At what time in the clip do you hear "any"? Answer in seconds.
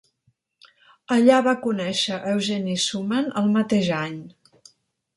4.03-4.21